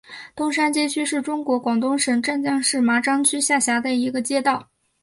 [0.35, 4.67] 东山街道是中国广东省湛江市麻章区下辖的一个街道。